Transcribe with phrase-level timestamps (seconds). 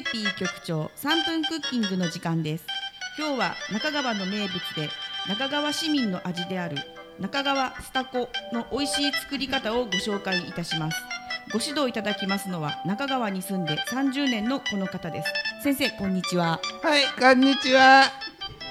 [0.00, 2.64] ーピー局長3分クッキングの時間です
[3.18, 4.88] 今日は中川の名物で
[5.28, 6.76] 中川市民の味である
[7.18, 10.96] 中川スタコの美味しい作り方をご紹介いたします
[11.52, 15.32] ご指導いただきますのは中川に住んで30年のこの方です
[15.62, 18.04] 先生こんにちははい、こんにちは。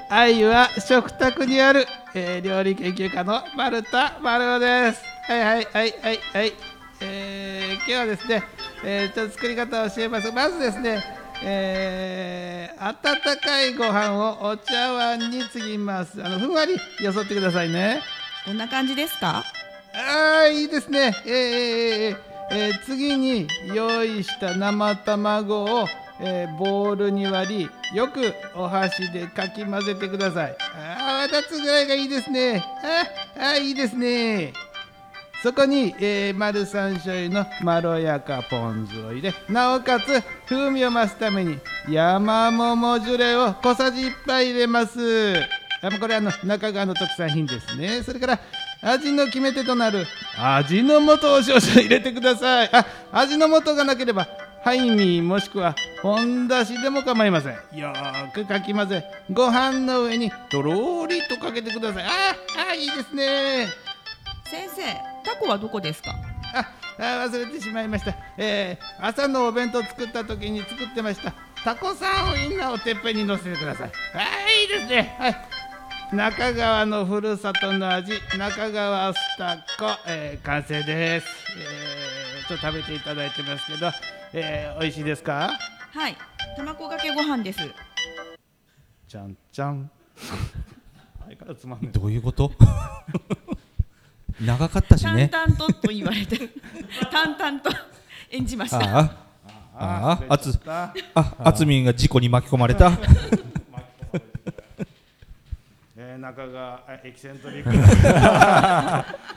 [0.09, 1.86] 愛は食卓にある、
[2.16, 5.04] えー料理研究家の丸田丸尾です。
[5.27, 6.54] はいはいはいはいはい。
[7.02, 8.43] えー今日はですね、
[8.84, 10.32] えーちょっと作り方を教えます。
[10.32, 11.04] まずですね、
[11.43, 12.96] えー温
[13.42, 16.24] かいご飯をお茶碗に継ぎます。
[16.24, 18.02] あのふんわりよそってくださいね。
[18.46, 19.44] こんな感じですか？
[19.94, 21.14] あーいいですね。
[21.25, 22.18] えーえーえー
[22.52, 25.88] えー次に用意した生卵を、
[26.21, 30.56] えーボウルに割りよくお箸でかき混ぜてください。
[30.60, 32.64] あー泡立つぐらいがいいですね。
[33.38, 34.53] ああーいいですね。
[35.42, 45.36] そこに、えー、丸三醤油のまろやかポン酢を入れなおかつ風味を増すために山桃ジュレを小さじ1杯入れます。
[45.81, 48.03] あこれあの中川の特産品ですね。
[48.03, 48.39] それから
[48.81, 50.05] 味の決め手となる
[50.38, 52.69] 味の素を少々入れてください。
[52.73, 54.28] あ味の素がなければ
[54.66, 57.53] ハイミーもしくは本だしでも構いません。
[57.80, 57.94] よ
[58.33, 62.03] くかき混ぜご飯の上にとろーりとかけてください。
[62.03, 62.09] あ
[62.72, 63.67] あいいですね。
[64.52, 66.16] 先生タコはどこですか？
[66.53, 66.66] あ
[66.97, 71.33] あ忘れてしまいました、えー朝のお弁当作った時に作ってました。
[71.63, 73.91] タコさんウインナーをてっぺんに乗せてください。
[74.17, 75.16] はいいいですね。
[75.19, 75.35] はい。
[76.16, 83.91] 中川のふるさとの味中川スタコ、えー完成です、えーちょっと食べていただいてますけど、
[84.33, 85.52] えー美味しいですか？
[85.94, 86.17] はい。
[86.57, 87.59] 卵かけご飯です。
[89.07, 89.89] じゃんじゃん。
[91.19, 91.91] 相変わらずつまんない。
[91.91, 92.52] どういうこと？
[94.41, 95.27] 長かったしね。
[95.29, 96.49] 淡々とと言われて
[97.11, 97.69] 淡々と
[98.31, 98.77] 演じました。
[98.79, 99.29] ああ。
[99.81, 100.93] あああつあ
[101.39, 102.91] あつみんが事故に巻き込まれた。
[105.95, 107.72] えー、中川あエキセントリック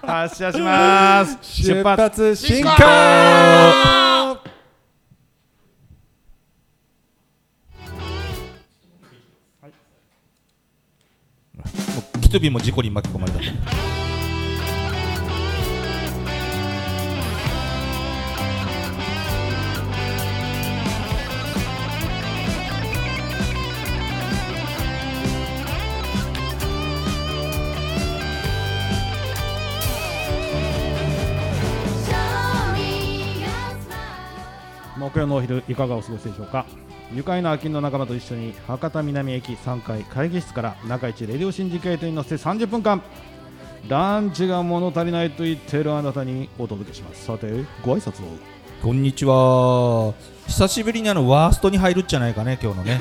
[0.07, 1.39] 発射します。
[1.43, 2.73] 出発進行。
[11.55, 14.02] もうキトビも事故に巻き込まれた
[35.27, 36.67] のお昼いかがお過ごしでしょうか？
[37.15, 43.03] 愉快な秋の仲間と一緒に博多南駅3階会議室から中市レディオシンジケートに乗せて30分間。
[43.89, 47.25] ランチが物足りないと言っているあなたにお届けします。
[47.25, 47.49] さて
[47.83, 48.29] ご挨拶を。
[48.83, 50.15] こんにちは。
[50.47, 53.01] 久しぶりにあのワーストに入るんじゃないかね今日のね。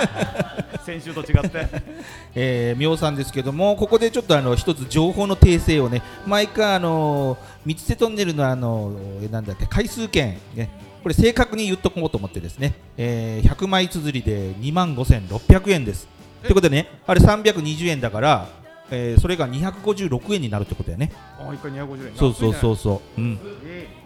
[0.84, 1.66] 先週と違って。
[2.34, 10.70] えー、みょうさんですけども、ここでちょっとあの一つ情報の訂正をね、毎回あの三瀬トンネルのあのえーなんだっけ回数券ね、
[11.02, 16.08] これ正確に言っとこうと思ってですね、えー、100枚綴りで2万5600円です。
[16.42, 18.48] ということでね、あれ320円だから、
[18.90, 21.12] えー、それが256円になるってことだよね。
[21.38, 23.20] あ一回250円そうそうそうそう。
[23.20, 23.38] うん。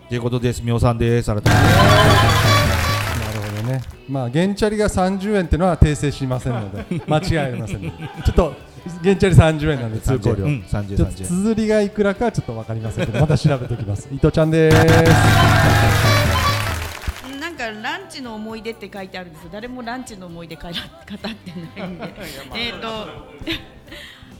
[0.08, 1.26] ということです、みょうさんです。
[1.26, 1.50] 改めて。
[1.50, 1.56] な
[3.32, 7.90] るほどねまあ原チャリが30円っていうのは訂正しませんので 間違いありませんので
[8.24, 8.54] ちょっと
[9.02, 11.26] 原チャリ30円なんで通行料うん、30、ちょっと30円。
[11.26, 14.76] 綴りがいくらかはちょっと分かりませんけどまた調べておきます伊藤ちゃんです
[17.72, 19.50] かランチの思い出って書いてあるんですよ。
[19.52, 21.18] 誰もランチの思い出か語って
[21.80, 22.14] ないんで。
[22.54, 22.88] えっと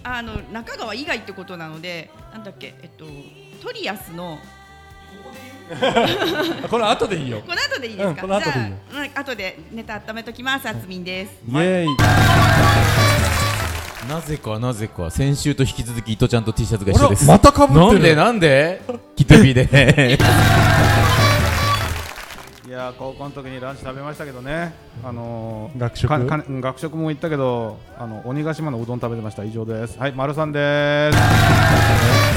[0.07, 3.07] あの中川以外ってことなのでなんだっけえっと
[3.67, 4.39] トリアスの
[6.71, 7.41] この後でいいよ。
[7.41, 8.77] この後でいいですか、うんこの後でいいよ。
[8.93, 11.33] じゃあ、うん後でネタ温めときますあつみんです。
[11.49, 11.87] イエーイ。
[14.07, 17.25] なぜかなぜか先週と引き続き伊藤ちゃんと T シャツが一緒です。
[17.25, 17.99] またかぶってる。
[17.99, 18.83] なんでなんで？
[19.17, 19.63] キトビで。
[19.63, 19.67] い
[22.75, 24.75] やー高校の時にランチ食べましたけどね。
[25.05, 26.61] あのー、学食？
[26.61, 29.45] 学食も行ったけどあの鬼ヶ島のうどん食べてました。
[29.45, 29.99] 以上です。
[29.99, 31.19] はい丸さんです。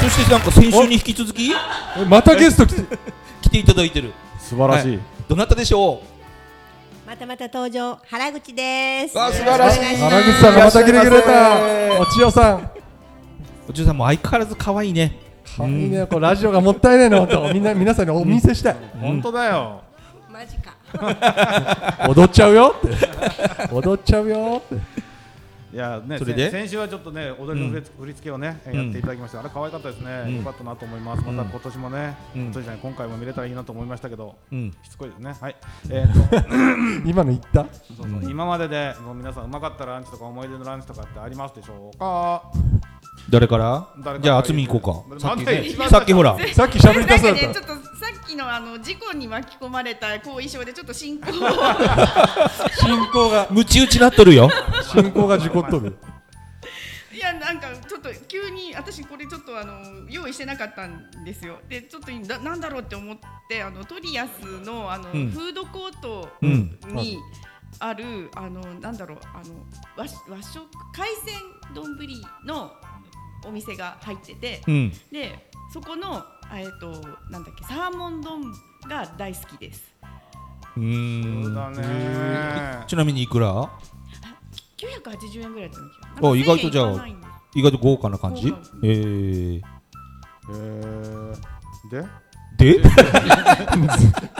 [0.03, 1.51] そしてなんか先週に引き続き？
[1.51, 2.97] えまたゲスト来て？
[3.41, 4.13] 来ていただいてる。
[4.39, 4.99] 素晴らしい、はい。
[5.27, 6.01] どなたでしょ
[7.05, 9.19] またまた登場原口です。
[9.19, 9.97] あ素晴らしい。
[9.97, 12.01] 原口さんがまた来てくれた。
[12.01, 12.57] お千代さん。
[12.59, 12.69] う
[13.69, 15.17] お嬢さんも相変わらず可愛いね。
[15.57, 16.05] 可愛いね。
[16.05, 17.19] これラジオがもったいないの。
[17.25, 18.75] 本当みんな皆さんにお見せしたい。
[18.99, 19.81] 本当だよ
[20.37, 20.75] マジか。
[22.07, 22.81] 踊っちゃうよっ
[23.67, 23.73] て。
[23.73, 24.75] 踊っちゃうよって。
[25.73, 26.45] いやね、それで？
[26.45, 28.73] せ先週はちょっとね踊りの振り付けをね、うん。
[28.75, 29.39] やっていただきました。
[29.39, 30.35] あれ可愛かったですね、うん。
[30.37, 31.23] よかったなと思います。
[31.23, 31.49] またうん。
[31.49, 32.41] 今年もね、うん。
[32.43, 34.35] 今年じゃない今回も見れたらいいなと思いましたけど。
[34.51, 34.71] うん。
[34.83, 35.35] しつこいですね。
[35.41, 35.55] はい。
[35.89, 37.09] えー、と。
[37.09, 37.65] 今の言った？
[37.97, 42.43] そうそう今まででもう皆さんうまかったランチとか思い出のランチとかってありますでしょうか？
[43.29, 43.87] 誰から？
[43.97, 44.19] 誰から？
[44.19, 45.19] じゃあ厚み行こうか。
[45.19, 47.47] さっきねさっきほら さっき喋りたそうだった。
[47.47, 51.29] なんかねちょっとさっきのあの事故に巻き込まれた後遺症でちょっと進行。
[51.29, 51.33] を
[52.79, 54.49] 進行がムチ打ちなっとるよ。
[54.83, 55.97] 進行が事故っとる
[57.13, 61.57] いやなんかちょっと急に私これちょっとあの用意してなかったんですよ。
[61.67, 63.17] でちょっとななんだろうって思っ
[63.49, 65.31] てあのトリアスのあの、うん。
[65.31, 66.77] フードコートうん。
[66.93, 67.17] に
[67.79, 69.65] ある、あのなんだろうあの
[69.95, 70.05] 和
[70.35, 71.35] 和食海鮮
[71.75, 71.97] 丼
[72.45, 72.71] の
[73.45, 74.91] お店が入ってて、うん。
[75.11, 76.23] でそこの
[76.53, 76.91] えっ、と
[77.29, 78.53] なんだっけサーモン丼
[78.87, 79.93] が大好きです。
[80.77, 82.83] うーそうんだね。
[82.87, 83.69] ちなみにいくら
[84.77, 85.79] ？980円ぐらいだっ
[86.15, 87.33] たんあ意外とじゃあなんか1000円いかないんです。
[87.55, 88.53] 意外と豪華な感じ？
[88.83, 89.61] えー。
[90.49, 91.35] えー、
[91.91, 92.05] で？
[92.57, 92.81] で？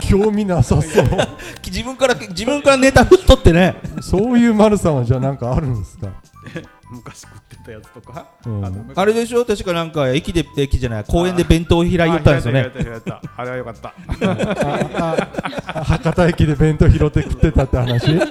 [0.08, 1.06] 興味なさそう。
[1.64, 3.80] 自分から自分からネタ振っとってね。
[4.00, 6.08] そういう丸さんはじゃあなんかあるんですか、
[6.90, 8.60] 昔食ってたやつとか、うん。
[8.62, 9.44] のあれでしょ？
[9.44, 12.70] 確かなんか駅で駅じゃない公園で弁当を開いよったんですよね。
[13.36, 13.94] あれはよかったあ
[15.74, 18.08] あ博多駅で弁当拾って食ってたって話？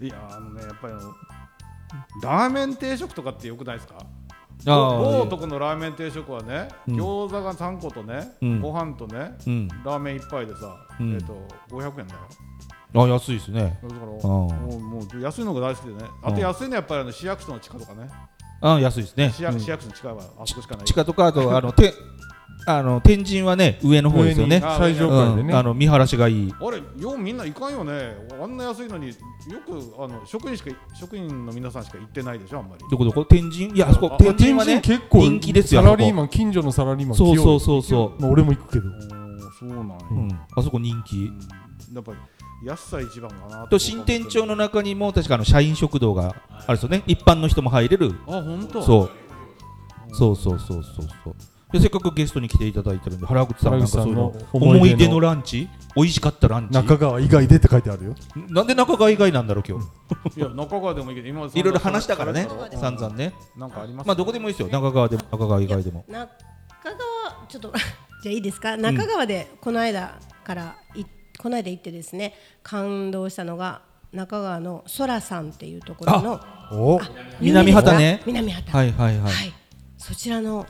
[0.00, 0.94] いやあのねやっぱり
[2.22, 3.94] ラーメン定食とかってよくないですか？
[3.98, 4.98] あー。
[4.98, 6.94] 某男のラーメン定食はね、うん。
[6.96, 8.60] 餃子が3個とね、うん。
[8.60, 9.68] ご飯とね、うん。
[9.84, 11.14] ラーメン1杯でさ、うん。
[11.14, 11.36] えっ、と
[11.70, 12.20] 500円だよ
[12.94, 13.78] あ安いですね。
[13.82, 16.08] だからあもうもう安いのが大好きでね。
[16.22, 16.34] あうん。
[16.34, 18.08] と安いのはやっぱりあの市役所の地下とかね。
[18.60, 19.32] あ安いですね。
[19.34, 20.84] 市役市役所の地下はあそこしかない。
[20.86, 21.92] 地下とかあとあのて
[22.66, 24.62] あの天神はね上の方ですよね。
[24.64, 25.58] あ最上階でね、うん。
[25.58, 26.54] あの見晴らしがいい。
[26.58, 28.16] あれようみんな行かんよね。
[28.40, 29.14] あんな安いのによ
[29.66, 32.84] くあの職員しか職員の皆さんしか行ってないでしょあんまり。
[32.90, 33.24] どこどこ？
[33.24, 33.74] 天神？
[33.74, 37.82] いやあそこあ天神はね結構人気ですよサラリーンマン近所のサラリーマンそうそううそう。
[37.82, 38.84] そまあ、俺も行くけど。
[39.58, 41.30] そうなんや、う、うん、あそこ人気。
[41.92, 42.18] やっぱり
[42.64, 46.34] 安さ一番かなと新店長の中にも確かあの社員食堂が
[46.66, 47.02] あるんですよね。
[47.06, 48.14] 一般の人も入れる。
[48.26, 48.82] あ本当？
[48.82, 49.10] そう。
[50.14, 51.34] そうそうそうそうそう。
[51.72, 55.68] でせっかくゲストに来ていただいてるんで原口さんなんかその思い出のランチ？
[55.96, 56.74] 美味しかったランチ？
[56.74, 58.14] 中川以外でって書いてあるよ。
[58.48, 59.80] なんで中川以外なんだろう今
[60.30, 60.38] 日？
[60.38, 63.34] いや中川でもいいけど今いろいろ話したからねうん散々ね。
[63.56, 64.68] なんかありますまあどこでもいいですよ。
[64.68, 66.04] 中川でも中川以外でも。
[66.08, 66.28] 中
[66.84, 67.72] 川ちょっと
[68.22, 68.76] じゃあいいですか？
[68.76, 70.14] 中川でこの間
[70.44, 71.04] からい
[71.44, 72.32] この間行ってですね
[72.62, 73.82] 感動したのが
[74.14, 76.40] 中川の空さんっていうところの
[76.72, 78.22] おあ南畑ね。
[78.24, 78.72] 南畑。
[78.74, 79.52] はいはいはい、はい。
[79.98, 80.64] そちらの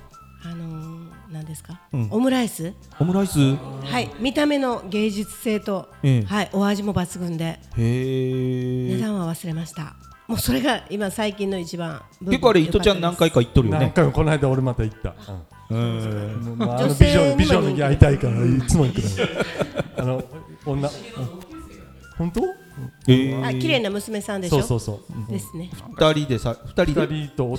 [0.45, 2.09] あのー、何ですか、うん。
[2.11, 2.75] オムライス？
[2.99, 3.39] オムライス？
[3.39, 4.11] はい。
[4.19, 6.23] 見た目の芸術性と、ええ。
[6.25, 6.51] はい。
[6.53, 7.45] お味も抜群で。
[7.45, 8.97] へえ。
[8.97, 9.95] 値段は忘れました。
[10.27, 12.03] もうそれが今最近の一番。
[12.21, 13.81] 結構あれ伊藤ちゃん何回か行っとるよね。
[13.81, 15.15] 何回もこの間俺また行った、
[15.71, 15.77] うん。
[15.77, 19.05] うんまあ、あの女美性にも女美女に会いたいからいつも行くの
[19.97, 20.25] あの
[20.67, 20.89] 女。
[22.19, 22.43] 本当？
[23.07, 24.61] えーあ綺麗な娘さんでしょ？
[24.61, 25.33] そうそうそう。
[25.33, 25.71] ですね。
[25.97, 27.07] 二人でさ二人で？
[27.07, 27.53] 二人と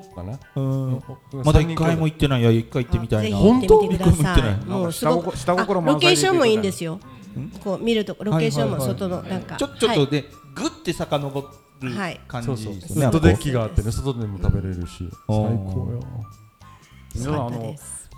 [0.00, 0.38] 弟かな？
[0.56, 1.02] うん。
[1.44, 2.40] まだ一回も行ってない。
[2.40, 3.38] いや一回行ってみたいな。
[3.38, 4.42] ぜひ行ってみてくだ本当さい。
[4.42, 6.98] 行ってもうすごく下心下心あ満載でロケーションもいいんですよ。
[7.62, 8.98] こう見るとロケーションもはいはいはい。
[8.98, 9.56] 外のなんか。
[9.56, 10.24] ちょちょっとね
[10.54, 11.50] グッて遡
[11.80, 12.20] るはい。
[12.26, 15.08] 感そうそうじですねウッドデッキがあってね外でも食べれるし。
[15.28, 16.00] 最高よ。
[17.14, 18.10] 皆さんあのです。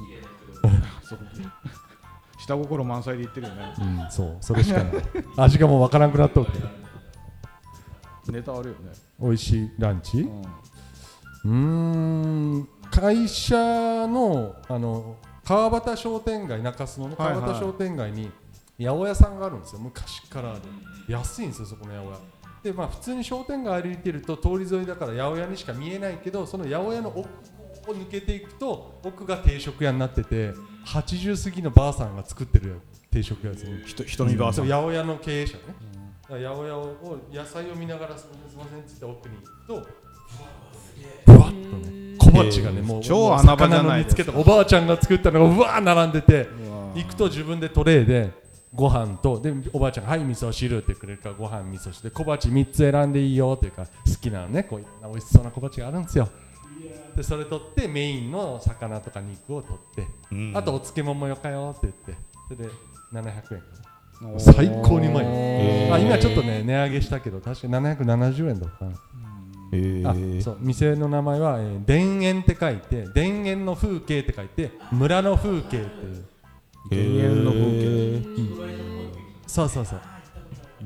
[1.03, 1.19] そ う
[2.47, 3.75] 下心満載で言ってるよね。
[3.79, 4.37] うんそう。
[4.41, 5.03] それしかない。
[5.37, 6.53] 味がもうわからんくなっとって。
[8.31, 8.93] ネタあるよね。
[9.21, 10.21] 美味しいランチ？
[10.21, 10.43] うん。
[11.45, 11.51] うー
[12.61, 12.69] ん。
[12.91, 13.57] 会社
[14.07, 17.41] のあの川端商店街中洲のねはいはい。
[17.41, 18.31] 川端商店街に
[18.79, 19.81] 八百屋さんがあるんですよ。
[19.81, 20.61] 昔からある。
[21.09, 22.19] 安いんですよそこの八百屋。
[22.63, 30.53] でまあ普通に商店街歩いてると通り沿いだから八百屋にしか見えないけどその八百屋の奥を抜けていくと奥が定食屋になってて
[30.87, 34.67] 80過ぎのばあさんが作ってる定食屋ですねひとひとみばあさん。
[34.67, 35.61] 八百屋の経営者ね、
[36.23, 39.87] だから八百屋を野菜を見ながらすみませんっつって奥に行くと
[41.27, 42.17] ぶわっとね。
[42.19, 44.25] 小鉢がねもう超穴場じゃないですか。
[44.25, 46.49] 魚の煮つけたおばあちゃんが作ったのがうわー並んでて
[46.95, 48.31] 行くと自分でトレーで
[48.75, 52.11] ご飯とでおばあちゃんが「はい味噌汁」ってくれるからご飯味噌汁。
[52.11, 53.91] で小鉢3つ選んでいいよっていうか好
[54.21, 56.29] きなのねこういろんな美味しそうな小鉢があるんですよ
[57.17, 60.53] でそれ取ってメインの魚とか肉を取って、うん。
[60.57, 62.75] あとお漬物もよかよって言ってそれで
[63.13, 63.63] 700円
[64.39, 68.93] 最高にうまいあ今ちょっとね値上げしたけど確か770円だったかな。
[70.05, 76.25] あそう店の名前は、えー、田園って書いて田園の風景って書いて村の風景っていう。
[76.93, 77.67] へ田園の風景。
[77.69, 79.11] ー
[79.47, 80.01] そうそうそう。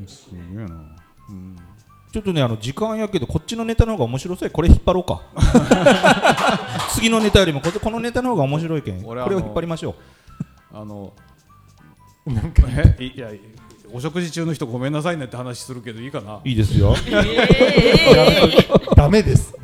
[0.07, 0.97] すげえな。
[1.29, 1.57] うん
[2.13, 4.51] ちょっとねあの時間やけどこっちのネタの方が面白そうや。
[4.51, 5.23] これ引っ張ろうか。
[6.95, 9.03] 次のネタよりもここのネタの方が面白いけん。
[9.03, 9.95] これを引っ張りましょ
[10.73, 11.13] あの
[12.27, 12.65] なんか
[12.99, 13.13] え？
[13.15, 13.31] いや
[13.93, 16.37] お食事中の人ごめんなさいねって話するけどいいかな？
[16.37, 16.95] ういいですよ。
[18.97, 19.55] ダメです。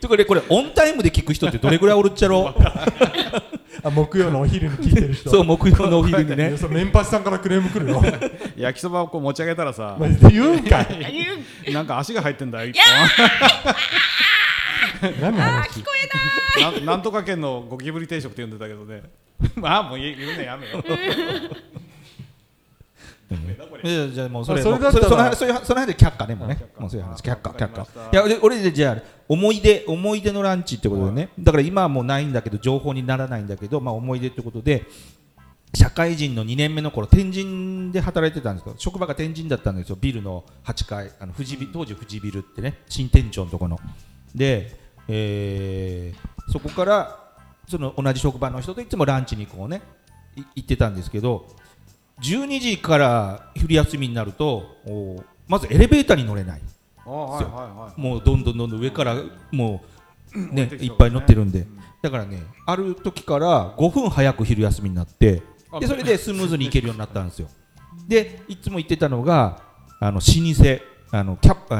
[0.00, 2.54] とこれこれオンタイムで聞く人ってどれぐらいおるっちゃろ
[3.86, 5.30] あ木曜のお昼に聞いてる人。
[5.30, 6.54] そう木曜のお昼にね。
[6.58, 8.02] そうメンパチさんからクレーム来るよ
[8.56, 9.96] 焼きそばをこう持ち上げたらさ
[10.28, 11.22] 言うんかい。
[11.72, 12.80] なんか足が入ってんだよ一
[15.20, 15.84] 何の話？
[16.56, 19.02] 本なんなんとか県のゴキブリ定食って呼んでたけどね。
[19.54, 20.82] まあもう言う言うねやめよ
[23.28, 25.04] いやじゃあもうそれあそれだったら。
[25.04, 26.58] そその話そういうその話で却下ねもうね。
[26.78, 27.86] もうそういう話却下却下。
[28.12, 31.30] いや俺俺でじゃあ思い出思い出のランチってことでね。
[31.38, 34.84] だから今はもうないんだけど情報にならないんだけどまあ思い出ってことで
[35.74, 39.98] 社会人の2年目の頃天神で働いてたんですけど職場が天神だったんですよ。
[40.00, 43.78] ビルの8階あの富士ビ当時富士ビルってね新店長のとこの。
[44.34, 44.78] で、
[45.08, 47.26] えーそこから
[47.68, 49.82] その同じ職場の人といつもランチにこうね
[50.36, 51.48] い行ってたんですけど
[52.22, 56.60] 12時から昼休みになるとおまずエレベーターに乗れない。
[57.04, 59.16] もうどんどんどんどん上から
[59.52, 59.84] も
[60.34, 61.66] うね降りてきそういっぱい乗ってるんで。
[62.02, 65.42] だからねある時から5分早く昼休みになって
[65.72, 67.48] あでそれでスムーズに行けるようになったんですよ。
[68.06, 69.62] でいつも行ってたのが
[70.00, 70.30] あの老舗
[71.12, 71.74] あのキャップ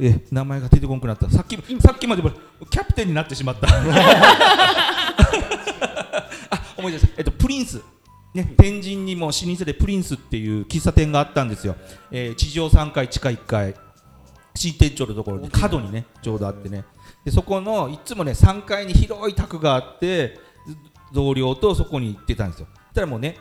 [0.00, 1.30] え名前が出てこなくなった。
[1.30, 2.32] さっきさっきまで俺
[2.68, 3.66] キャプテンになってしまった。
[6.50, 7.12] あ思い出した。
[7.16, 7.80] えっとプリンス
[8.34, 11.76] ね、天神にも老舗でプリンスっていう喫茶店があったんですよ、
[12.10, 13.74] えー地上3階地下1階
[14.56, 16.84] 新店長のところに角にねちょうどあってね。
[17.24, 20.76] でそこのいつもね3階に広い卓があってず
[21.12, 22.68] 同僚とそこに行ってたんですよ。
[22.72, 23.36] そしたらもうね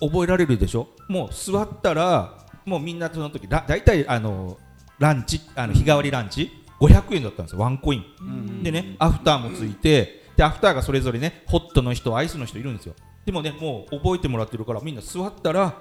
[0.00, 0.88] 覚えられるでしょ？
[1.08, 4.58] もう座ったらもうみんなその時だ大体あの
[4.98, 6.50] ランチあの日替わりランチ
[6.80, 7.60] 500円だったんですよ。
[7.60, 8.62] ワンコイン。
[8.62, 12.94] でねアフターもついてでアフターがそれぞれねホットの人アイスの人いるんですよ
[13.26, 15.74] でもねもう覚えてもらってるからみんな座ったら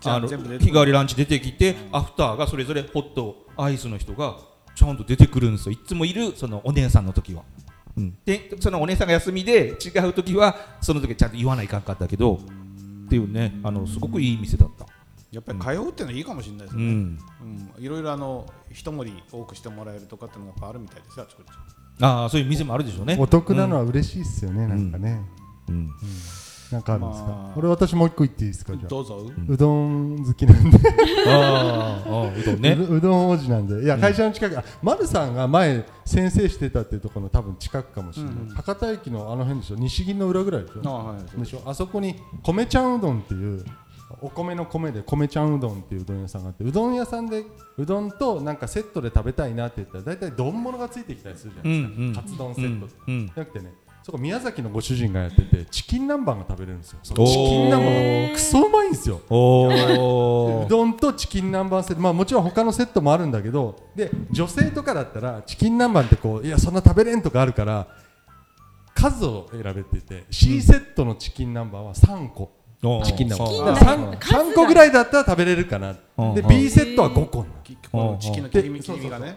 [0.00, 4.36] じゃああの日替わりランチ出てきてアフターがそれぞれホットアイスの人が
[4.74, 5.72] ちゃんと出てくるんですよ。
[5.72, 7.42] いつもいるそのお姉さんの時は、
[7.96, 12.34] うん、でそのお姉さんが休みで違う時はその時ちゃんと言わないかんかったけど
[13.06, 14.86] っていうねあのすごくいい店だった。
[15.32, 17.18] やっぱり通うってのはいいかもしれないですね、うん。
[17.76, 17.84] うん。
[17.84, 21.18] いろいろあの一盛り多くしてもらえるとかっていうのがやっぱあるみたいです。
[21.18, 21.46] よあちこち。
[22.00, 23.16] ああそういう店もあるでしょうね。
[23.18, 25.22] お得なのは嬉しいっすよね、なんかね、
[25.68, 25.90] うん
[26.72, 27.58] なんかあるんですか、まあ。
[27.58, 28.72] 俺私もう一個言っていいですか？
[28.74, 30.78] どうぞ、うどん好きなんで。
[31.28, 32.72] ああうどんね。
[32.72, 33.84] うどん王子なんで。
[33.84, 38.48] いや会社の近く、あ丸さんが前先生してたっていうところの多分近くかもしれない、うん。
[38.48, 39.76] 博多駅のあの辺でしょ？
[39.76, 40.80] 西銀の裏ぐらいでしょ？
[40.88, 41.62] あはいでしょ？
[41.64, 43.64] あそこに米ちゃんうどんっていう
[44.20, 47.44] お米の米で米ちゃんうどんっていううどん屋さんがあってうどん屋さんで
[47.76, 52.14] うどんとなんかセットで食べたいなって言ったら大体丼物がついてきたりするじゃないですか、うんうん。
[52.14, 53.74] カツ丼セットじゃなくてね
[54.06, 57.00] そこ宮崎のご主人がやっててチキン南蛮が食べれるんですよ。
[57.02, 58.28] チキン南蛮。
[58.28, 59.20] がクソうまいんですよ。
[59.28, 62.00] お うどんとチキン南蛮セット。
[62.00, 67.88] まあもちろん他のセットもあるんだけどで女性とかだったらチキン南蛮ってこういやそんな食べれんとかあるから
[68.94, 72.52] 数を選べてて C セットのチキン南蛮は3個、
[73.04, 75.96] チキン南蛮おーだから 3, 3個ぐらいだったら食べれるかな。
[76.18, 76.34] うん。
[76.34, 79.36] で B セットは5個チキンの切り身切り身がね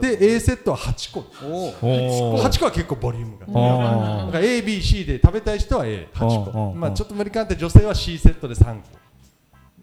[0.00, 1.20] で A セットは8個。
[1.44, 3.46] おおおー8個は結構ボリュームが。
[3.46, 8.88] あだから ABC で食べたい人は A8 うんうん個まあちょっと無理かなって女性は C セットで3個。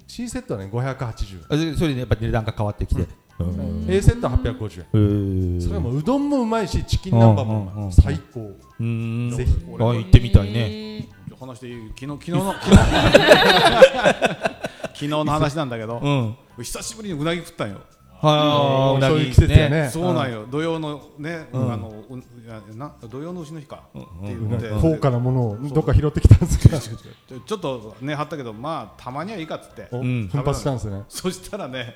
[0.07, 3.07] C セットはね580あでそれでやっぱ値段が変わってきて、うん
[3.88, 4.86] A セットは850円。
[4.94, 5.62] えー。
[5.62, 8.39] それはもううどんもうまいしチキン南蛮も最高。
[8.80, 9.36] うーん。
[9.36, 11.08] ぜひあ行ってみたいね。
[11.39, 11.89] 話していい？
[12.00, 12.54] 昨日昨日の
[14.94, 16.00] 昨日の話なんだけど。
[16.00, 16.63] うん。
[16.63, 17.82] 久しぶりにうなぎ食ったんよ
[18.25, 19.89] はあうなぎそういう季節やね。
[19.89, 20.46] そうなんよ。
[20.50, 24.72] 土曜のねあのういやな土曜の牛の日かっていうので。
[24.82, 29.88] 高価なものをどっか拾ってきたんですかちょちょっとね張ったけどまあたまにはいいかっつって。
[29.91, 31.03] 奮発したんですね。
[31.08, 31.96] そしたらね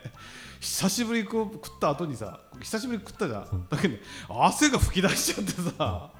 [0.59, 1.47] 久しぶり食っ
[1.79, 6.11] た後にさ久しぶりに食ったじゃん、だけどね汗が噴き出しちゃってさ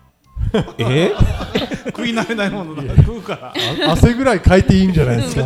[0.79, 1.11] え？
[1.87, 2.95] 食い慣れないものだ。
[2.97, 3.53] 食うから。
[3.87, 5.45] あ汗ぐらいかいていいんじゃないですか？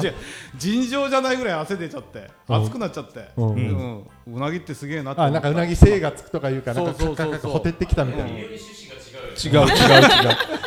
[0.57, 2.29] 尋常じゃないぐらい汗出ちゃって。
[2.48, 3.19] 熱くなっちゃって。
[3.38, 3.57] ううん。
[3.57, 4.03] ん。
[4.27, 7.25] うなぎってすげえなってあなんかうなぎ精がつくとかいうかなんかそうそうそうそう。
[7.25, 8.29] カクカクカクほてってきたみたいな。
[8.29, 9.69] 違う違う違う。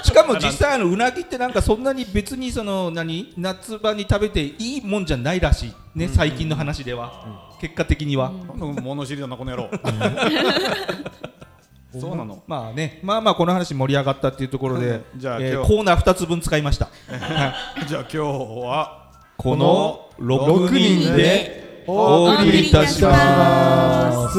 [0.05, 3.33] しかも実際あのうなぎってなんかそんなに別にその何？
[3.37, 5.73] 夏場に食べていいもんじゃないらしい。
[5.95, 7.55] ね最近の話では。
[7.61, 8.31] 結物的には。
[8.31, 9.71] 物知りだなこの野郎
[12.00, 12.43] そうなの。
[12.47, 15.69] まあねまあまあこの話盛り上がったっていうところでじゃあえー今日。
[15.75, 16.88] コーナー2つ分使いました。
[17.87, 24.38] じゃあ今日はこの6人でお送りいたします。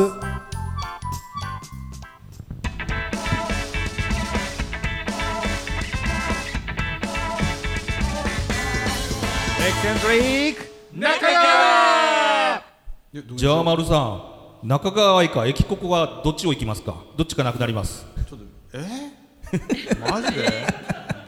[9.59, 10.17] エクセントリ
[10.53, 12.61] ック中川
[13.35, 15.45] じゃあ丸さん中川愛か？
[15.45, 16.95] 駅ここはどっちを行きますか？
[17.15, 18.05] どっちかなくなります。
[18.27, 18.85] ちょっとえ？
[20.11, 20.43] マジで？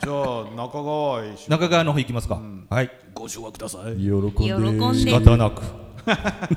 [0.04, 2.90] じゃあ中川へし中川の方行きますか、はい。
[3.14, 3.98] ご唱和ください。
[3.98, 4.40] 喜んで。
[4.40, 4.46] 喜
[4.90, 5.62] ん仕で方なく。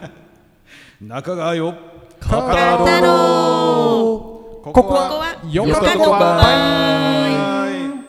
[1.00, 1.74] 中川よ。
[2.20, 2.40] 太郎
[4.62, 8.02] ここここははよかとばー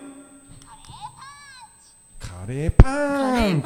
[2.20, 3.64] カレーパン。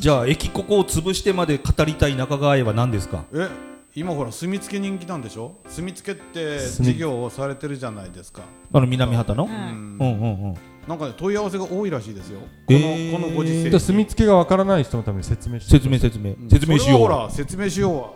[0.00, 3.24] じゃあ駅ここを潰してまで語りたい中川愛は何ですか？
[3.34, 3.48] え？
[3.94, 5.56] 今ほら住み付け人気なんでしょ？
[5.66, 8.42] 住み付けって事業をされてるじゃないですか。
[8.72, 9.52] あの南畑の、ううん。
[9.52, 10.54] ん、うんうん。
[10.86, 12.40] なんかね問い合わせが多いらしいですよ。
[12.40, 13.12] こえの,、ー。
[13.12, 17.94] このご時世住み付けがわからない人のために説明して説明説明、説明しそれはほよら説明しよう。
[17.94, 18.10] わ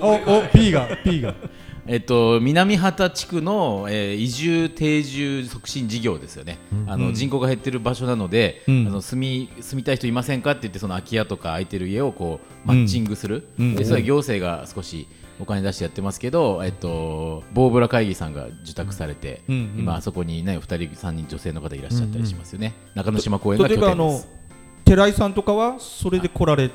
[0.00, 1.34] おお P が P が
[1.86, 8.86] えっと、南畑地区の、えー移住定住促進事業ですよね、あの人口が減ってる場所なので、うん。
[8.86, 13.74] あの住み住みたい人いませんかって言ってその空き家とか空いてる家をこうマッチングする、うん。
[13.74, 15.08] でそれは行政が少し
[15.40, 19.54] お金出してやってますけど、えっと、ボーブラ会議さんが受託されて、うん。
[19.54, 19.80] うん。
[19.80, 23.96] 今あそこにね2人3人女性の方いらっしゃったりしますよね、中之島公園うが拠点
[24.84, 26.70] 寺井さんとかはそれで来られ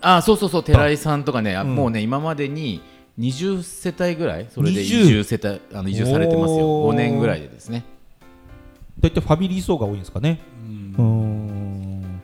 [0.00, 1.74] あそうそうそう寺井さんとかね、あうん。
[1.74, 2.82] もうね今までに
[3.20, 4.46] 20世帯ぐらい？
[4.50, 6.84] それで移20住世帯あの移住されてますよ。
[6.84, 6.94] おー。
[6.94, 7.84] 5年ぐらいでですね。
[8.98, 10.40] 大体ファミリー層が多いんですかね。
[10.96, 12.22] うーん。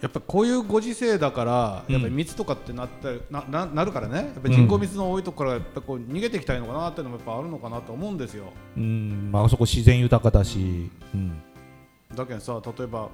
[0.00, 1.92] やっぱこういうご時世だから、うん。
[1.92, 4.16] やっぱり密とかってなったりなななるからね。
[4.16, 8.52] やっぱり人口密の多いところからやっぱこう逃げていきたいのかなっていうのもやっぱあるのかなと思うんですよ。
[8.76, 9.30] うん。
[9.32, 11.40] まああそこ自然豊かだし、うん。
[12.14, 13.08] だけどさ例えば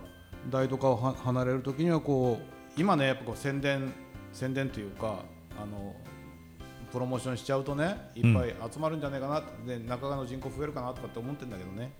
[0.51, 3.93] 大都会をは離れる時にはこう今ねやっぱこう宣伝
[4.33, 5.25] 宣伝というか
[5.61, 5.95] あの
[6.95, 11.93] プロモーションしちゃうとねいっぱい集まるんじゃないかなって、で中川の人口増えるかなとかって思ってるんだけどね。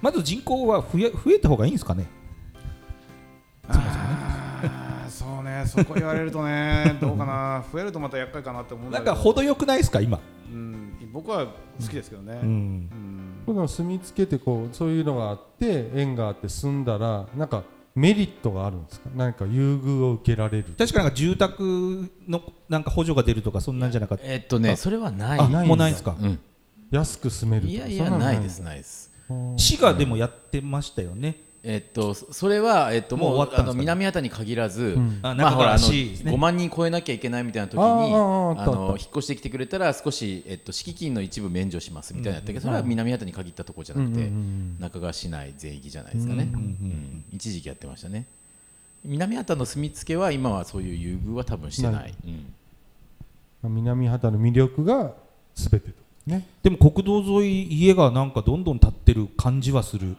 [0.00, 2.06] まず人口は増え増えた方がいいんですかね？
[5.10, 7.62] そうねそこ言われるとね どうかな？
[7.70, 9.12] 増えるとまた厄介かなって思うんだけど。
[9.12, 10.18] なんか程よくないですか今、
[10.50, 11.50] うん、僕は好
[11.80, 12.48] きですけどね、うん。
[12.48, 13.42] うん。
[13.44, 17.64] この住み付けてこうそういうのがあって縁があって住んだらなんか
[17.96, 19.10] メリットがあるんですか？
[19.16, 20.64] 何か優遇を受けられる。
[20.78, 24.24] 確かなんか住宅のなんか補助が出るとかそんなんじゃなかった？
[24.26, 25.40] えっとねあそれはない。
[25.40, 26.38] あもうないんですか、うん。
[26.90, 27.72] 安く住めるとか。
[27.72, 29.12] いやいやないですないです。
[29.56, 35.18] 市がでもやってましたよねえっとそそれはえっともうもうあの南畑に限らずん。
[35.22, 36.32] あまあほらあの中川市ですね。
[36.32, 44.76] 5万人超えなきゃいけないみたいな時にあの引っ越してきてくれたら少しえっと敷金の一部免除しますみたいなやったけどそれは南畑に限ったところじゃなくてうんうんうん。
[44.78, 48.26] 中川市内全域じゃないですかね、うん一時期やってましたね。
[49.04, 52.14] 南畑の住み付けは今はそういう優遇は多分してない、ない。
[53.64, 53.74] うん。
[53.74, 55.12] 南畑の魅力が
[55.56, 55.94] 全てと。
[56.26, 56.46] ね。
[56.62, 60.16] でも国道沿い家がなんかどんどん建ってる感じはする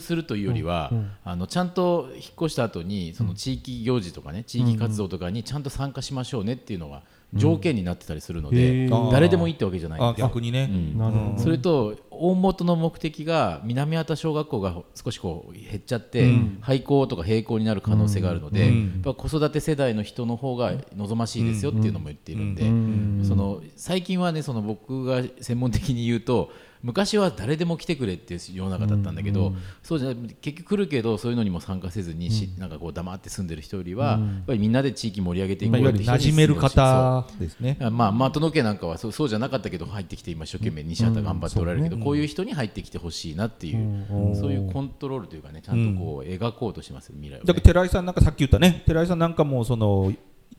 [0.00, 1.10] するというよりは、うんうん。
[1.24, 7.02] あのちゃんと引っ越した後にその地域行事とかね、地域活動とかにちゃんと参加しましょうねっていうのが
[7.34, 9.12] 条件になってたりするので、へー。
[9.12, 10.26] 誰でもいいってわけじゃないんあですよ。
[10.28, 10.98] 逆にね、うん。
[10.98, 11.42] なるほど。
[11.42, 19.02] それと大元の目的が南畑小学校が少しこう減っちゃって、廃校とか閉校になる可能性があるので、うん。
[19.04, 23.24] やっぱ子育て世代の人の方が望ましいですよっていうのも言っているんで、うん。
[23.26, 26.50] その最近はねその僕が専門的に言うと
[26.86, 37.76] 昔は誰でも来てくれっていう世の中だったんだけど、そうじゃ結局来るけどそういうのにも参加せずにし、なんかこう黙って住んでる人よりは、やっぱりみんなで地域盛り上げていまあ、こいうわゆる馴染める方ですね。
[37.90, 48.84] まあ的の家なんかはそうそうじゃなかったけど入ってきて今一生懸命西畑頑張っておられるけど、こういう人に入ってきてほしいなっていう、そういうコントロールというかねちゃんとこう描こうとします未来を、ねだから寺井さんなんかさっき言ったね。
[48.86, 50.12] 寺井さんなんかもその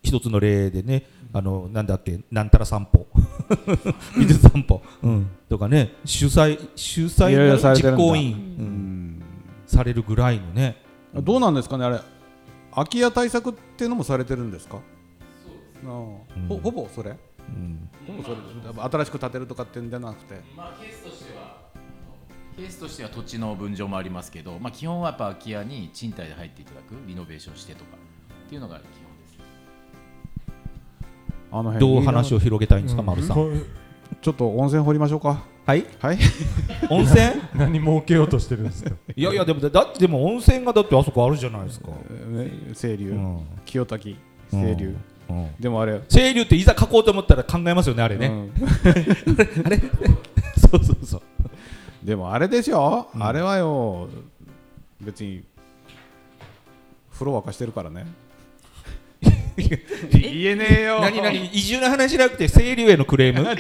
[0.04, 1.06] 一つの例でね
[1.38, 3.06] あのなんだっけなんたら散歩
[4.18, 9.24] 水散歩、うん、とかね主催主催の実行委員、うん。
[9.68, 10.82] されるぐらいのね。
[11.14, 12.00] どうなんですかねあれ。
[12.74, 14.78] 空き家対策っていうのもされてるんですか？
[14.78, 14.80] あ
[15.90, 15.92] あ。
[16.48, 17.90] ほほぼそれ、うん。
[18.08, 18.38] ほぼそれ
[18.90, 20.42] 新しく建てるとかってんじゃなくて。
[20.56, 21.58] まあ、ケースとしては
[22.56, 27.92] ケースとしては土地の分譲もありますけど、まあ、基本はやっぱ空き家に賃貸で入っていただくリノベーションしてとか
[28.46, 29.07] っていうのが基本です
[31.52, 33.08] あのどう話を広げたいんですか、うん。
[33.08, 33.62] 丸さん、
[34.22, 35.44] ちょっと温泉掘りましょうか。
[35.66, 35.86] はい。
[36.00, 36.18] はい。
[36.90, 37.20] 温泉？
[37.56, 38.92] 何儲けようとしてるんですか？
[39.16, 41.94] いやいやでもだってでも温泉がだってあそこあるじゃないですか、ね
[42.74, 43.40] 清流、うん。
[43.66, 44.18] 清滝。
[44.50, 44.96] 清流、
[45.30, 45.48] うん。
[45.60, 46.00] でもあれ。
[46.10, 48.52] 清流っていざ書こうと思ったら考えますよねあれね、うん。
[49.66, 49.78] あれ？
[50.58, 51.22] そうそうそう。
[52.04, 54.08] でもあれでしょ、あれはよ。
[55.02, 55.44] 別に
[57.12, 58.06] 風呂沸かしてるからね
[59.58, 61.02] 言えねえよ。
[61.02, 61.46] 何何？
[61.48, 63.44] 移住の話じゃなくて清流へのクレーム？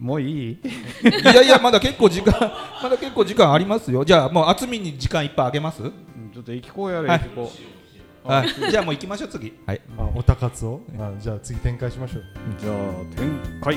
[0.00, 0.52] もういい？
[0.52, 0.58] い
[1.24, 2.32] やいやまだ結構時間
[2.82, 4.04] まだ結構時間ありますよ。
[4.04, 5.82] じゃあもう厚みに時間いっぱいあげます？
[5.82, 5.92] うん
[6.32, 7.20] ちょっと駅こうやれはい。
[7.24, 7.52] 駅こ
[8.24, 8.48] うはい。
[8.70, 9.52] じゃあもう行きましょう次。
[9.66, 9.80] はい。
[9.98, 10.80] あおたかつを？
[10.98, 12.24] あじゃあ次展開しましょう。
[12.60, 12.74] じゃあ
[13.16, 13.28] 展
[13.60, 13.76] 開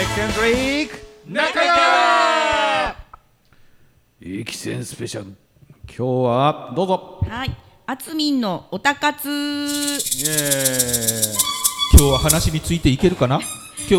[0.00, 0.52] エキセントリ
[0.84, 2.94] ック中川
[4.22, 5.34] エキセンスペシャル。
[5.88, 7.20] 今日はどうぞ。
[7.28, 7.50] はい。
[7.86, 9.24] あつみんのおたかつ。
[9.26, 9.32] 今
[12.00, 13.40] 日は話についていけるかな？
[13.88, 13.94] 今日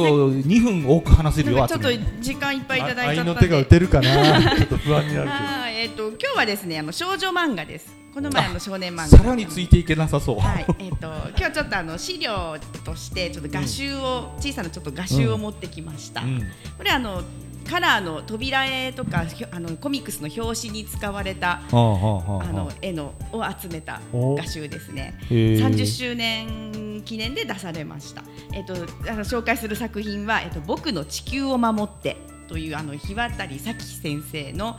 [0.47, 1.89] 2分多く話せるよちょっと
[2.21, 3.41] 時間いっぱいいただい愛ちゃったんで。
[3.41, 4.39] の手が打てるかな？
[4.55, 5.43] ちょっと不安になるけど。
[5.43, 5.75] はい。
[5.75, 16.21] えっ、と今日はですねあの少女漫画ですこの前あの少年漫画さらについていけなさそう、はい、えっ、と今日ちょっとあの資料としてちょっと画集を、小さなちょっと画集を持ってきました。
[16.21, 16.39] うん。
[16.77, 17.23] これあの
[17.69, 25.15] カラーの扉絵とかあのコミックスの表紙に使われたはあの絵のを集めたお画集ですね。
[25.29, 25.59] へー。
[25.59, 28.23] 30周年記念で出されました。
[28.53, 32.17] えっ、とあの紹介する作品はえっ、と僕の地球を守って
[32.47, 34.77] というあの日渡咲先生の、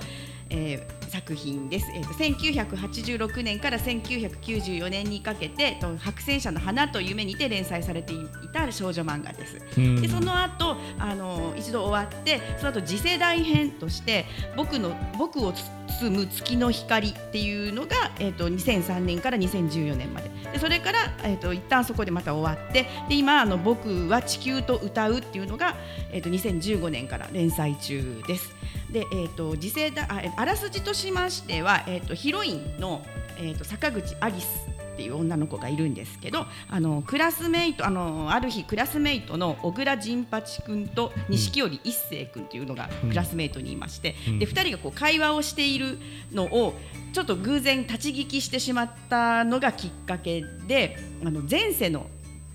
[0.49, 1.90] えー作品です。
[1.92, 9.59] えっ、と1986年から1994年にかけてと白戦車の花と夢にて連載されていた少女漫画です。
[9.77, 14.25] うんでその後あの一度終わってその後次世代編として
[14.57, 25.75] 僕の僕を包む月の光っていうのがえっ、と2003年から2014年まででそれからえっ、と一旦そこでまた終わってで今あの僕は地球と歌うっていうのが
[26.12, 28.55] えっ、と2015年から連載中です。
[28.92, 33.05] でえっ、と次世代あえあらすじとしましてはえっ、とヒロインの
[33.38, 45.98] えっ、と坂口アリスっていう女の子がいるんですけどあのクラスメイトあのある日クラスメイトの小倉仁八君と錦織一星君っていうのがクラスメイトにいまして、で2人がこう会話をしている
[46.33, 46.74] のを
[47.14, 52.07] ちょっと偶然立ち聞きしてしまったのがきっかけであの前世の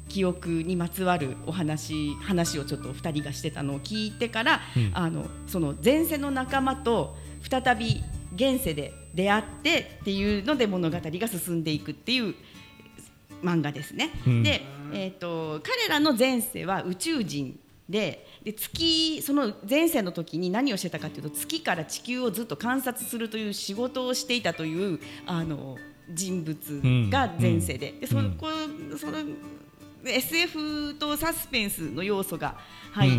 [0.10, 4.62] 記憶にまつわるお話話をちょっと2人がしてたのを聞いてから、
[4.94, 8.04] あのその前世の仲間と再び
[8.36, 12.36] 現世で出会ってっていうので物語が進んでいくっていう
[13.44, 14.12] 漫画ですね。
[14.28, 14.44] うん。
[14.44, 14.62] で、
[14.94, 25.78] えー、と彼らの前世は宇宙人でで月その前世の時に何をしてたかというと月から地球をずっと観察するという仕事をしていたというあの
[26.12, 28.48] 人物が前世で,、でそうんこ
[28.98, 29.18] その
[30.10, 32.56] SF とサスペンスの要素が
[32.92, 33.10] はい。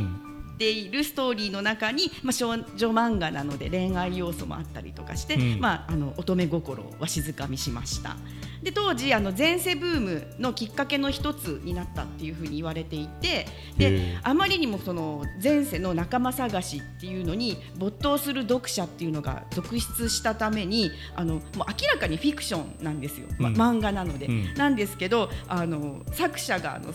[0.56, 5.60] っているストーリーの中に、まあ、少女漫画なので恋愛要素もあったりとかして、うん。
[5.60, 8.16] まあ、あの乙女心をわしづかみしました。
[8.62, 23.54] で当時あの前世ブームのきっかけの一つになったっていうふうに言われていてであまりにもその前世の仲間探しっていうのに没頭する読者っていうのが続出したためにあのもう明らかにフィクションなんですよ、まうん。
[23.54, 24.54] 漫画なので、うん。
[24.54, 26.92] なんですけどあの作者があの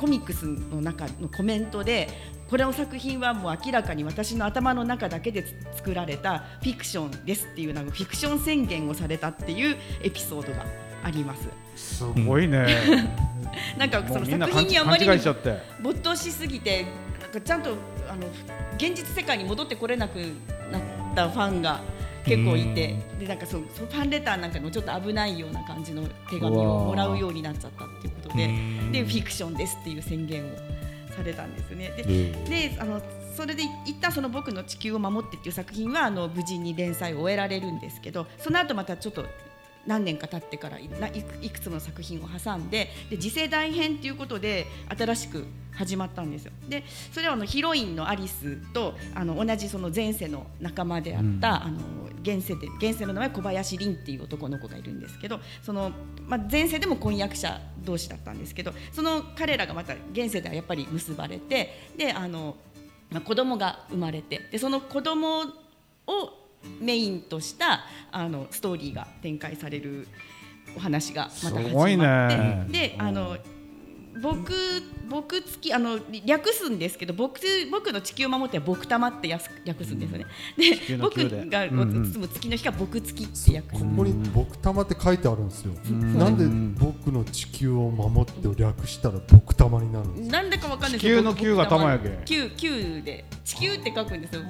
[0.00, 2.08] コミックスの中のコメントで
[2.48, 10.64] これの作品はもう明らかに私の頭の中だけでつ作られたフィクションですっていうなんかフィクション宣言をされたっていうエピソードが
[11.02, 11.48] あります。
[11.76, 12.66] すごいね。
[13.78, 16.86] なんかその作品にあまり没頭しすぎて
[17.20, 17.76] なんかちゃんと
[18.08, 18.26] あの
[18.76, 20.16] 現実世界に戻ってこれなく
[20.72, 20.82] なっ
[21.14, 21.80] たファンが
[22.24, 28.46] 結構いてでなんかそうファンレターなんかのちょっと危ないような感じの手紙をもらうようになっちゃったっていうことで
[28.92, 30.48] でフィクションですっていう宣言を
[31.14, 31.90] されたんですね。
[31.96, 32.02] で
[32.70, 33.00] であの
[33.34, 39.24] それで一旦その僕の地球を守ってっていう作品はあの無事に連載を終えられるんですけどその後またちょっと
[39.86, 44.66] 何年か経ってからいくいくつもの作品を挟んでで次世代編ということで
[44.96, 46.52] 新しく始まったんですよ。
[46.68, 51.80] でそれはあのヒロインのアリスとあの同じその前世の仲間であった、あの
[52.22, 55.92] 現世で現世の名前小林凛っていう男の子がいるんですけどその、
[56.26, 62.56] まあ、前世でも婚約者同士だったんですけどその彼らがまた現世ではやっぱり結ばれてであの、
[63.10, 66.43] まあ、子供が生まれてでその子供を
[66.80, 70.06] メインとしたあのストーリーが展開される
[70.76, 73.36] お話がまた始まってねであの
[74.22, 74.52] 僕
[75.10, 77.40] 僕付きあの略すんですけど僕
[77.72, 80.26] 僕の地球を守っては僕玉ってやす略すんですよね。
[80.56, 81.16] で僕
[81.50, 83.84] が包む月の日が僕付きって訳こす。
[83.84, 85.72] こに僕玉って書いてあるんですよ。
[85.92, 86.16] ん。
[86.16, 86.46] なんで
[86.78, 90.36] 僕の地球を守ってを略したら僕玉になるんですか？
[90.36, 93.24] なんでかわかんない地球の球が玉やけ球球で。
[93.44, 94.42] 地球って書くんですよ。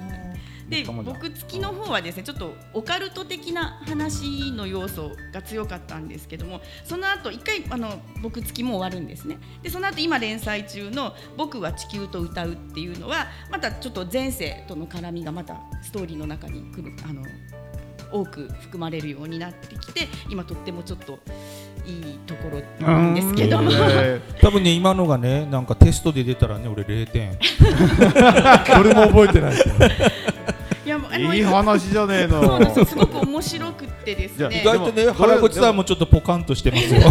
[0.69, 9.37] で僕付きの方はですねちょっとオカルト的な話の要素が強かったんですけどもその後一回あの僕付きも終わるんですね。
[9.61, 17.21] でその後今連載中の「僕は地球と歌う」っていうのはまたちょっと前世との絡みがまたストーリーの中に来るあの
[18.11, 21.19] 多く含まれるようになってきて今とってもちょっと
[21.85, 23.71] いいところなんですけども。
[23.71, 27.37] え多分ね今のがねなんかテストで出たらね俺0点。
[28.75, 29.53] どれも覚えてない
[31.17, 37.01] いいい話じゃねえそうすごく面白くってですじゃあね意外とね原口さんもちょっとポカンとしてますよ。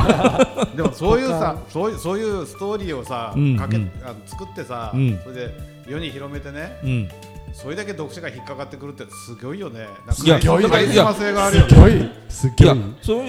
[0.77, 3.91] でもそういうさそういうそういうストーリーをさ、うんかけうん。
[4.05, 5.19] あの作ってさ、うん。
[5.23, 5.55] それで
[5.87, 7.09] 世に広めてねうん。
[7.53, 9.87] それだけ読者が引っかかってくるってすごいよね。
[10.07, 10.67] なんかいやそうい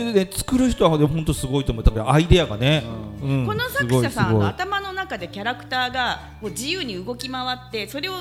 [0.01, 1.83] うね作る人は本当すごいと思う。
[1.83, 2.83] だからアイデアがね、
[3.21, 3.45] うん。
[3.45, 8.13] この作者さんの頭の中でキャラクターがもう自由に動き回ってそれを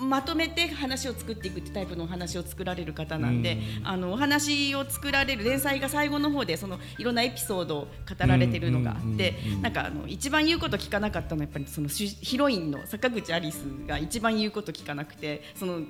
[0.00, 7.88] まとめて話を作っていくってタイプのお話を作られる方なんで、あのお話を作られる連載が最後の方でそのいろんなエピソードを語
[8.26, 15.80] られてるのがあって、なんかあの一番言うこと聞かなかったのはやっぱりその主ヒロインの坂口アリスが一番言うこと聞かなくてその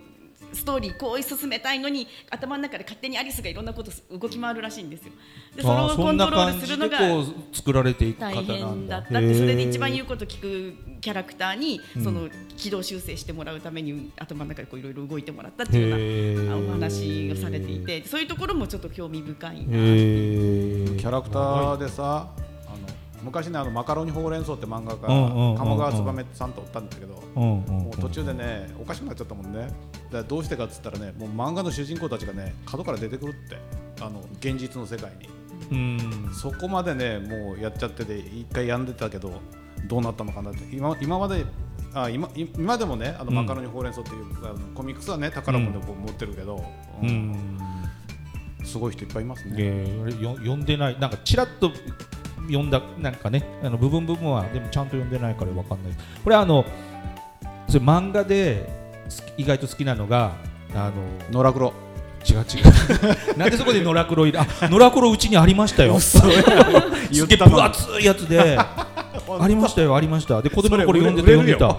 [0.52, 5.12] ストーリーこう進めたいのに頭の中で勝手にアリスがいろんなことす動き回るらしいんですよ。
[5.54, 7.20] でそれあーそんなをコントロー感じでルするのがこ
[7.52, 8.64] う作られていく方大なんだ。
[8.64, 22.49] 変だったってそれで一番言ううこと聞くキャラクターにその軌道修正してもらうために頭の中でこういろいろ動いてもらったっていうようなあお話をされていてそういうところもちょっと興味深いなキャラクターでさ、あの
[23.22, 29.68] 昔ねあのマカロニほうれん草って漫画家、鴨川つばめさんとおったんだけど、もう途中でねおかしくなっちゃったもんね。
[30.10, 33.58] だどうしてかっつったらねもう漫画の主人公たちがね角から出てくるって。
[34.02, 35.28] あの現実の世界に。
[35.70, 36.32] うん。
[36.32, 39.30] そこまでねもうやっちゃってて一回やんでたけど
[39.86, 40.74] どうなったのかなって。
[40.74, 41.44] 今今まで
[41.92, 43.34] あ今今でもねあのうん。
[43.34, 46.64] マカロニほうれん草っていう、あのコミックスはね宝物でこう持ってるけど、
[47.02, 47.32] ううん。
[47.32, 47.58] ん
[48.64, 49.54] すごい人いっぱいいますね。
[49.58, 50.98] えー読んでない。
[50.98, 51.70] なんかちらっと
[52.46, 55.92] 読んだなんかねあの部分部分はでもちゃんと読んでないからわかんない。
[56.22, 56.64] これあの
[57.68, 58.68] それ漫画で
[59.36, 60.32] 意外と好きなのが
[60.74, 60.92] あの
[61.30, 61.72] ノラクロ
[62.28, 62.44] 違う違う。
[63.38, 65.98] なんでそこで野良黒いあ野良黒うちにありましたよ。
[65.98, 68.58] すげえ分厚いやつで。
[69.40, 70.42] ありましたよありました。
[70.42, 71.68] で子供の頃読んでた読んでた。
[71.68, 71.74] る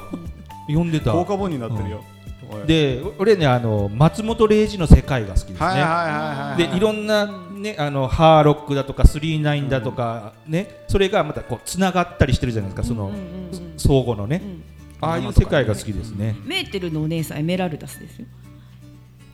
[0.68, 1.12] 読んでた。
[1.12, 2.02] 豪華本になってるよ。
[2.50, 6.56] おいで俺ねあの松本零士の世界が好きですね。
[6.58, 7.30] でいろんな、
[7.62, 13.24] ね、あのハーロックだとかスリーナインだとか、ね、それがまたこうつながったりしてるじゃないですかその、うんうんう
[13.58, 14.64] ん相互のね、ん。
[15.00, 18.28] ああいう世界が好きですね、メーテルのお姉さんエメラルダスですよ。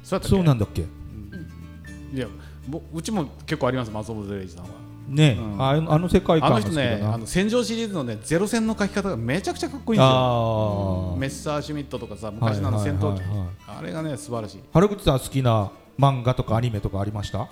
[0.03, 0.35] そうやったっけ？
[0.35, 0.81] そうなんだっけ？
[0.81, 2.27] いや
[2.67, 4.69] ぼうちも結構あります松本零士さんは。
[5.07, 5.61] ね、うん。
[5.61, 6.97] あのあの世界観があの人好きだな。
[6.97, 11.15] ねあの戦場シリーズのねゼロ戦の書き方がめちゃくちゃかっこいいんですよ。
[11.17, 13.39] メッサーシュミットとかさ昔のあの戦闘機、はいはいはい。
[13.39, 14.61] はいあれがね素晴らしい。
[14.71, 17.49] 原口さん好きな漫画とかアニメとかありました？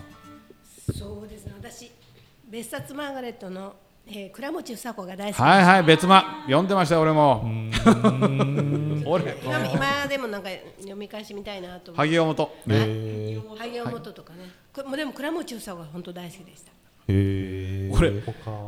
[0.93, 1.53] そうですね。
[1.57, 1.91] 私
[2.49, 3.75] 別冊マーガレットの、
[4.07, 6.43] えー、倉持房子が大好きはいはい別間。
[6.45, 7.43] 読んでましたよ俺も。
[9.07, 12.09] 俺今今でもなんか読み返してみたいなと思って。
[12.09, 12.51] 萩尾本。
[12.69, 16.71] へ萩尾本とかね、これもうでも倉持房子が本当大好きでした。
[17.07, 18.13] え俺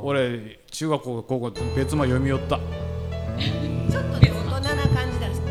[0.01, 2.57] 俺中学校高校別間読み寄った。
[2.57, 5.41] ちょっとね大人な感じだったん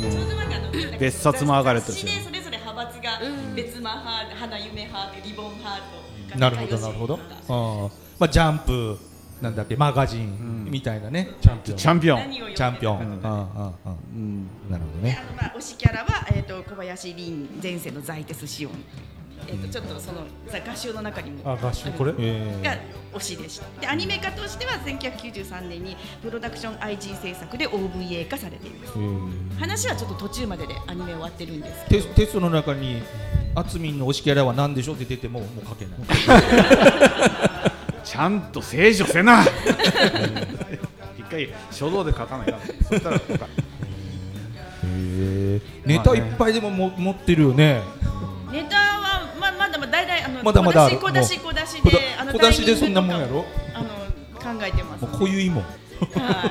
[0.00, 2.37] ですよ別冊マーガレットですよ
[3.58, 5.82] 別間派花夢派リボン派
[6.30, 6.78] となるほど。
[6.78, 7.90] なるほどあー。
[8.20, 8.98] まあジャンプ
[9.42, 11.78] なんだっけマガジンみたいなね、チャンピオン。
[11.78, 12.20] チャンピオン。
[12.54, 15.10] チャンピオン、るかあーあーあーなるほどね。
[15.12, 18.72] であのまあ推しキャラは、えー、と小林凛前世のザイテスシオン、
[19.46, 22.12] えー、とちょっとそのさ合唱の中にもあ合唱これ？
[22.18, 22.76] えが
[23.18, 23.80] 推しでした。
[23.80, 28.92] でアニメ化としては1993年にプロダクション IG 制作で OVA 化されています。
[28.94, 29.06] ーえ。
[29.54, 32.02] ー話はちょっと途中まででアニメ終わってるんですけど。
[32.04, 33.02] テステストの中に
[33.54, 35.98] あつみんの推しキャラは何でしょうって出てももう書けない。
[38.04, 39.44] ちゃんと聖書せな。
[41.18, 42.58] 一回書道で書かないな。
[42.88, 43.20] そしたら
[45.84, 47.82] ネタいっぱいでもも持ってるよね。
[48.52, 48.87] ネタ
[49.80, 50.98] だまだ大体あのまだまだある。
[50.98, 53.44] 小出し小出し小もう出しであの小出しでそんなもんやろ？
[53.74, 55.02] あの考えてます。
[55.04, 55.64] もうこういういもん。
[55.64, 55.70] は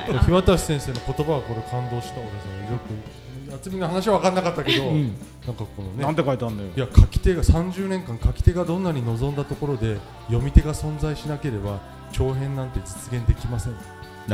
[0.08, 0.24] い。
[0.24, 2.20] 日渡先生の言葉はこれ感動した。
[2.20, 2.34] 俺さ
[2.72, 6.70] よく渥美の話は分かんなかったけど、なんかこのねなんて書いてあるんだよ。
[6.76, 6.80] い。
[6.80, 11.80] や書き手が30年間書き手がどんなに望んだところで読み手が存在しなければ
[12.12, 13.74] 長編なんて実現できません、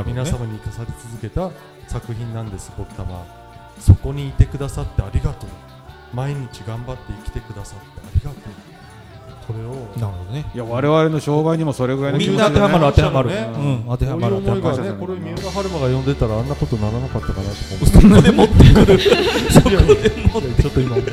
[0.06, 1.50] 皆様に生かされ続けた
[1.88, 3.24] 作品なんです僕たま
[3.78, 5.50] そこにいてくださってありがとう。
[6.12, 8.73] 毎日頑張って生きてくださってありがとう
[9.46, 9.72] これを。
[10.00, 10.44] なるほどね。
[10.54, 13.48] いや我々の障害にもそれぐらいの気持ちでみんな当てはまる当てはまる、ね。
[13.54, 14.82] うん、当てはまる当てはまる。
[14.82, 15.14] ねこれ。
[15.16, 18.98] 三浦春馬が呼んでたらあんなことならなかったかなとそこで持ってくる。
[19.50, 21.12] そこで持ってってちょっと今思った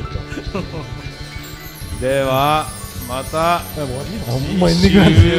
[2.01, 2.65] では
[3.07, 5.33] またほんまエンディングなんですよ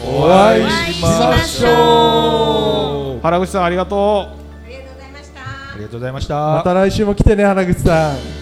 [0.00, 3.20] お会いしましょう。
[3.22, 3.98] 原口さんありがとう。
[3.98, 5.40] ありがとうございました。
[5.40, 6.34] ありがとうございました。
[6.36, 8.37] また来週も来てね原口さん